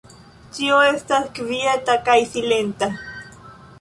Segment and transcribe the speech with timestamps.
[0.57, 2.91] Ĉio estas kvieta kaj silenta.